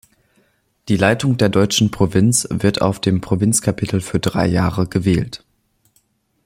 [0.87, 5.45] Die Leitung der deutschen Provinz wird auf dem Provinzkapitel für drei Jahre gewählt.